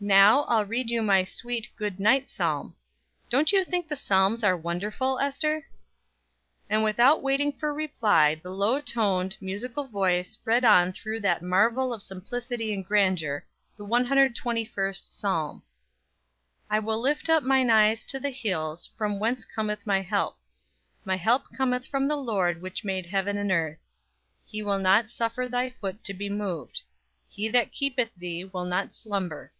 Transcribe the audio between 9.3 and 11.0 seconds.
musical voice read on